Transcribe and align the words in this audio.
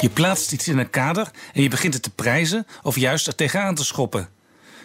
Je 0.00 0.10
plaatst 0.10 0.52
iets 0.52 0.68
in 0.68 0.78
een 0.78 0.90
kader 0.90 1.30
en 1.52 1.62
je 1.62 1.68
begint 1.68 1.94
het 1.94 2.02
te 2.02 2.10
prijzen 2.10 2.66
of 2.82 2.96
juist 2.96 3.26
er 3.26 3.34
tegenaan 3.34 3.74
te 3.74 3.84
schoppen. 3.84 4.28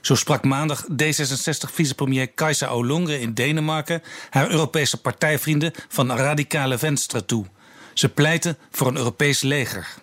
Zo 0.00 0.14
sprak 0.14 0.44
maandag 0.44 0.86
D66-vicepremier 0.92 2.26
Kajsa 2.34 2.74
Ollongren 2.74 3.20
in 3.20 3.34
Denemarken 3.34 4.02
haar 4.30 4.50
Europese 4.50 5.00
partijvrienden 5.00 5.72
van 5.88 6.16
radicale 6.16 6.78
Venstre 6.78 7.24
toe. 7.24 7.46
Ze 7.94 8.08
pleiten 8.08 8.58
voor 8.70 8.86
een 8.86 8.96
Europees 8.96 9.40
leger. 9.40 9.94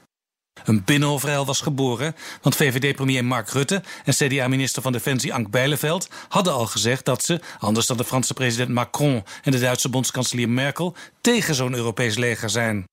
Een 0.64 0.84
binnenhofruil 0.84 1.46
was 1.46 1.62
geboren, 1.62 2.16
want 2.42 2.56
VVD-premier 2.56 3.26
Mark 3.26 3.50
Rutte 3.50 3.84
en 4.06 4.14
CDA-minister 4.14 4.82
van 4.82 4.92
Defensie 4.92 5.34
Ank 5.34 5.50
Bijleveld 5.50 6.10
hadden 6.28 6.54
al 6.54 6.66
gezegd 6.66 7.06
dat 7.06 7.24
ze, 7.24 7.40
anders 7.60 7.88
dan 7.88 7.98
de 7.98 8.04
Franse 8.04 8.34
president 8.34 8.70
Macron 8.70 9.24
en 9.44 9.52
de 9.52 9.60
Duitse 9.60 9.90
bondskanselier 9.90 10.50
Merkel, 10.50 10.96
tegen 11.22 11.56
zo'n 11.56 11.76
Europees 11.76 12.18
leger 12.18 12.50
zijn. 12.50 12.86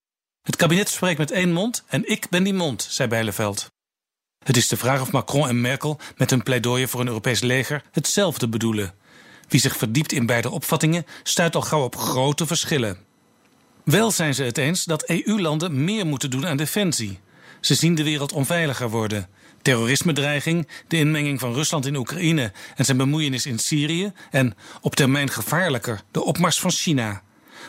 Het 0.44 0.56
kabinet 0.56 0.88
spreekt 0.88 1.18
met 1.18 1.30
één 1.30 1.52
mond 1.52 1.84
en 1.86 2.10
ik 2.10 2.28
ben 2.28 2.42
die 2.42 2.54
mond, 2.54 2.86
zei 2.90 3.08
Bijleveld. 3.08 3.72
Het 4.44 4.56
is 4.56 4.68
de 4.68 4.76
vraag 4.76 5.00
of 5.00 5.12
Macron 5.12 5.48
en 5.48 5.60
Merkel 5.60 6.00
met 6.16 6.30
hun 6.30 6.42
pleidooien 6.42 6.88
voor 6.88 7.00
een 7.00 7.06
Europees 7.06 7.40
leger 7.40 7.82
hetzelfde 7.90 8.48
bedoelen. 8.48 8.94
Wie 9.48 9.60
zich 9.60 9.76
verdiept 9.76 10.12
in 10.12 10.26
beide 10.26 10.50
opvattingen 10.50 11.06
stuit 11.22 11.54
al 11.54 11.60
gauw 11.60 11.82
op 11.82 11.96
grote 11.96 12.46
verschillen. 12.46 12.98
Wel 13.84 14.10
zijn 14.10 14.34
ze 14.34 14.42
het 14.42 14.58
eens 14.58 14.84
dat 14.84 15.08
EU-landen 15.08 15.84
meer 15.84 16.06
moeten 16.06 16.30
doen 16.30 16.46
aan 16.46 16.56
defensie. 16.56 17.20
Ze 17.60 17.74
zien 17.74 17.94
de 17.94 18.04
wereld 18.04 18.32
onveiliger 18.32 18.90
worden. 18.90 19.28
Terrorisme-dreiging, 19.62 20.68
de 20.88 20.96
inmenging 20.96 21.40
van 21.40 21.54
Rusland 21.54 21.86
in 21.86 21.96
Oekraïne 21.96 22.52
en 22.76 22.84
zijn 22.84 22.96
bemoeienis 22.96 23.46
in 23.46 23.58
Syrië 23.58 24.12
en 24.30 24.54
op 24.80 24.94
termijn 24.94 25.30
gevaarlijker 25.30 26.02
de 26.10 26.24
opmars 26.24 26.60
van 26.60 26.70
China. 26.70 27.22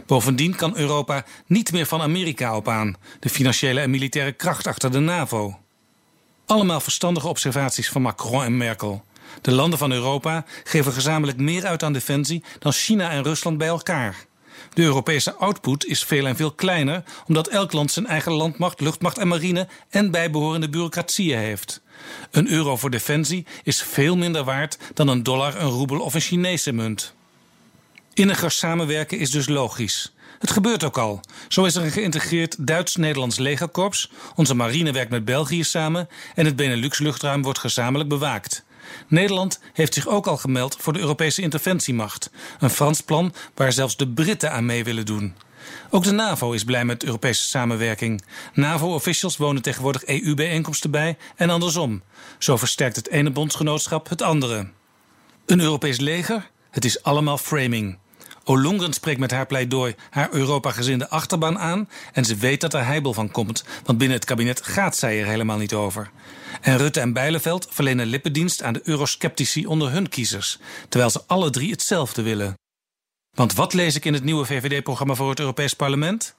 Bovendien 0.05 0.55
kan 0.55 0.77
Europa 0.77 1.25
niet 1.47 1.71
meer 1.71 1.85
van 1.85 2.01
Amerika 2.01 2.55
op 2.55 2.67
aan, 2.67 2.95
de 3.19 3.29
financiële 3.29 3.79
en 3.79 3.89
militaire 3.89 4.31
kracht 4.31 4.67
achter 4.67 4.91
de 4.91 4.99
NAVO. 4.99 5.59
Allemaal 6.45 6.79
verstandige 6.79 7.27
observaties 7.27 7.89
van 7.89 8.01
Macron 8.01 8.43
en 8.43 8.57
Merkel. 8.57 9.03
De 9.41 9.51
landen 9.51 9.79
van 9.79 9.91
Europa 9.91 10.45
geven 10.63 10.91
gezamenlijk 10.91 11.37
meer 11.37 11.65
uit 11.65 11.83
aan 11.83 11.93
defensie 11.93 12.43
dan 12.59 12.71
China 12.71 13.09
en 13.09 13.23
Rusland 13.23 13.57
bij 13.57 13.67
elkaar. 13.67 14.25
De 14.73 14.81
Europese 14.81 15.33
output 15.33 15.85
is 15.85 16.03
veel 16.03 16.25
en 16.25 16.35
veel 16.35 16.51
kleiner, 16.51 17.03
omdat 17.27 17.47
elk 17.47 17.71
land 17.71 17.91
zijn 17.91 18.07
eigen 18.07 18.31
landmacht, 18.31 18.79
luchtmacht 18.79 19.17
en 19.17 19.27
marine 19.27 19.67
en 19.89 20.11
bijbehorende 20.11 20.69
bureaucratieën 20.69 21.37
heeft. 21.37 21.81
Een 22.31 22.47
euro 22.47 22.77
voor 22.77 22.89
defensie 22.89 23.45
is 23.63 23.81
veel 23.81 24.17
minder 24.17 24.43
waard 24.43 24.77
dan 24.93 25.07
een 25.07 25.23
dollar, 25.23 25.61
een 25.61 25.69
roebel 25.69 25.99
of 25.99 26.13
een 26.13 26.21
Chinese 26.21 26.71
munt. 26.71 27.13
Inniger 28.15 28.51
samenwerken 28.51 29.19
is 29.19 29.31
dus 29.31 29.47
logisch. 29.47 30.13
Het 30.39 30.51
gebeurt 30.51 30.83
ook 30.83 30.97
al. 30.97 31.21
Zo 31.47 31.63
is 31.65 31.75
er 31.75 31.83
een 31.83 31.91
geïntegreerd 31.91 32.67
Duits-Nederlands 32.67 33.37
legerkorps, 33.37 34.11
onze 34.35 34.53
marine 34.53 34.91
werkt 34.91 35.11
met 35.11 35.25
België 35.25 35.63
samen 35.63 36.07
en 36.35 36.45
het 36.45 36.55
Benelux-luchtruim 36.55 37.41
wordt 37.41 37.59
gezamenlijk 37.59 38.09
bewaakt. 38.09 38.65
Nederland 39.07 39.59
heeft 39.73 39.93
zich 39.93 40.07
ook 40.07 40.27
al 40.27 40.37
gemeld 40.37 40.77
voor 40.79 40.93
de 40.93 40.99
Europese 40.99 41.41
interventiemacht, 41.41 42.29
een 42.59 42.69
Frans 42.69 43.01
plan 43.01 43.33
waar 43.55 43.71
zelfs 43.71 43.97
de 43.97 44.07
Britten 44.07 44.51
aan 44.51 44.65
mee 44.65 44.83
willen 44.83 45.05
doen. 45.05 45.35
Ook 45.89 46.03
de 46.03 46.11
NAVO 46.11 46.51
is 46.51 46.63
blij 46.63 46.85
met 46.85 47.03
Europese 47.03 47.45
samenwerking. 47.45 48.23
NAVO-officials 48.53 49.37
wonen 49.37 49.61
tegenwoordig 49.61 50.05
EU-bijeenkomsten 50.05 50.91
bij 50.91 51.17
en 51.35 51.49
andersom. 51.49 52.03
Zo 52.39 52.57
versterkt 52.57 52.95
het 52.95 53.09
ene 53.09 53.31
bondsgenootschap 53.31 54.09
het 54.09 54.21
andere. 54.21 54.67
Een 55.45 55.59
Europees 55.59 55.99
leger? 55.99 56.49
Het 56.71 56.85
is 56.85 57.03
allemaal 57.03 57.37
framing. 57.37 57.97
Olongren 58.47 58.93
spreekt 58.93 59.19
met 59.19 59.31
haar 59.31 59.45
pleidooi 59.45 59.95
haar 60.09 60.29
Europa-gezinde 60.31 61.09
achterban 61.09 61.59
aan 61.59 61.89
en 62.13 62.25
ze 62.25 62.35
weet 62.35 62.61
dat 62.61 62.73
er 62.73 62.85
heibel 62.85 63.13
van 63.13 63.31
komt, 63.31 63.63
want 63.83 63.97
binnen 63.97 64.17
het 64.17 64.25
kabinet 64.25 64.61
gaat 64.65 64.95
zij 64.95 65.19
er 65.19 65.27
helemaal 65.27 65.57
niet 65.57 65.73
over. 65.73 66.09
En 66.61 66.77
Rutte 66.77 66.99
en 66.99 67.13
Bijleveld 67.13 67.67
verlenen 67.69 68.05
lippendienst 68.05 68.63
aan 68.63 68.73
de 68.73 68.81
eurosceptici 68.83 69.65
onder 69.65 69.91
hun 69.91 70.09
kiezers, 70.09 70.59
terwijl 70.89 71.11
ze 71.11 71.21
alle 71.27 71.49
drie 71.49 71.71
hetzelfde 71.71 72.21
willen. 72.21 72.53
Want 73.33 73.53
wat 73.53 73.73
lees 73.73 73.95
ik 73.95 74.05
in 74.05 74.13
het 74.13 74.23
nieuwe 74.23 74.45
VVD-programma 74.45 75.13
voor 75.13 75.29
het 75.29 75.39
Europees 75.39 75.73
Parlement? 75.73 76.35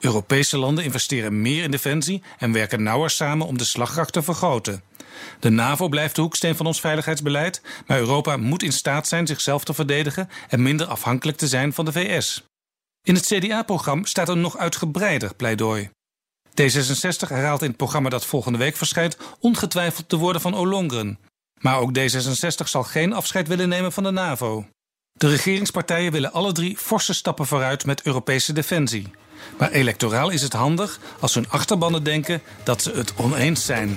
Europese 0.00 0.58
landen 0.58 0.84
investeren 0.84 1.42
meer 1.42 1.62
in 1.62 1.70
defensie 1.70 2.22
en 2.38 2.52
werken 2.52 2.82
nauwer 2.82 3.10
samen 3.10 3.46
om 3.46 3.58
de 3.58 3.64
slagkracht 3.64 4.12
te 4.12 4.22
vergroten. 4.22 4.82
De 5.40 5.50
NAVO 5.50 5.88
blijft 5.88 6.14
de 6.14 6.20
hoeksteen 6.20 6.56
van 6.56 6.66
ons 6.66 6.80
veiligheidsbeleid, 6.80 7.62
maar 7.86 7.98
Europa 7.98 8.36
moet 8.36 8.62
in 8.62 8.72
staat 8.72 9.08
zijn 9.08 9.26
zichzelf 9.26 9.64
te 9.64 9.74
verdedigen 9.74 10.28
en 10.48 10.62
minder 10.62 10.86
afhankelijk 10.86 11.38
te 11.38 11.48
zijn 11.48 11.72
van 11.72 11.84
de 11.84 11.92
VS. 11.92 12.42
In 13.02 13.14
het 13.14 13.26
CDA-programma 13.26 14.04
staat 14.04 14.28
een 14.28 14.40
nog 14.40 14.56
uitgebreider 14.58 15.34
pleidooi. 15.34 15.90
D66 16.62 17.28
herhaalt 17.28 17.62
in 17.62 17.68
het 17.68 17.76
programma 17.76 18.08
dat 18.08 18.26
volgende 18.26 18.58
week 18.58 18.76
verschijnt 18.76 19.16
ongetwijfeld 19.40 20.10
de 20.10 20.16
woorden 20.16 20.42
van 20.42 20.54
Olongren. 20.54 21.18
Maar 21.60 21.78
ook 21.78 21.98
D66 21.98 22.64
zal 22.64 22.82
geen 22.82 23.12
afscheid 23.12 23.48
willen 23.48 23.68
nemen 23.68 23.92
van 23.92 24.02
de 24.02 24.10
NAVO. 24.10 24.66
De 25.12 25.28
regeringspartijen 25.28 26.12
willen 26.12 26.32
alle 26.32 26.52
drie 26.52 26.76
forse 26.76 27.14
stappen 27.14 27.46
vooruit 27.46 27.86
met 27.86 28.02
Europese 28.02 28.52
defensie. 28.52 29.10
Maar 29.58 29.70
electoraal 29.70 30.30
is 30.30 30.42
het 30.42 30.52
handig 30.52 30.98
als 31.20 31.34
hun 31.34 31.50
achterbannen 31.50 32.02
denken 32.02 32.42
dat 32.64 32.82
ze 32.82 32.90
het 32.90 33.16
oneens 33.16 33.64
zijn. 33.64 33.96